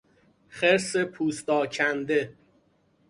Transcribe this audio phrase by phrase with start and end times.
[0.49, 2.33] خرس پوست آکنده